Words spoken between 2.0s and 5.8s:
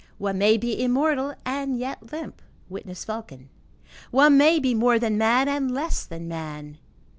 limp: witness Vulcan. One may be more than man and